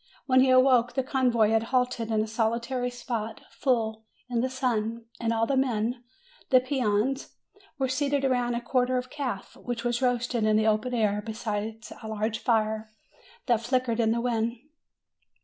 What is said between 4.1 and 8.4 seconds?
in the sun, and all the men the peones were seated